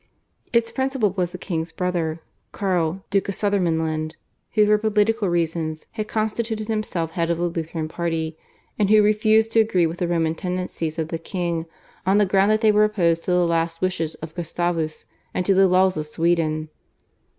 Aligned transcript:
Its 0.51 0.71
principal 0.71 1.11
was 1.11 1.31
the 1.31 1.37
king's 1.37 1.71
brother, 1.71 2.21
Karl, 2.51 3.05
Duke 3.11 3.29
of 3.29 3.35
Suthermanland, 3.35 4.15
who 4.53 4.65
for 4.65 4.79
political 4.79 5.29
reasons 5.29 5.85
had 5.91 6.07
constituted 6.07 6.69
himself 6.69 7.11
head 7.11 7.29
of 7.29 7.37
the 7.37 7.43
Lutheran 7.43 7.87
party, 7.87 8.35
and 8.79 8.89
who 8.89 9.03
refused 9.03 9.51
to 9.51 9.59
agree 9.59 9.85
with 9.85 9.99
the 9.99 10.07
Roman 10.07 10.33
tendencies 10.33 10.97
of 10.97 11.09
the 11.09 11.19
king 11.19 11.67
on 12.03 12.17
the 12.17 12.25
ground 12.25 12.49
that 12.49 12.61
they 12.61 12.71
were 12.71 12.83
opposed 12.83 13.25
to 13.25 13.31
the 13.31 13.45
last 13.45 13.79
wishes 13.79 14.15
of 14.25 14.33
Gustavus 14.33 15.05
and 15.35 15.45
to 15.45 15.53
the 15.53 15.67
laws 15.67 15.95
of 15.97 16.07
Sweden. 16.07 16.69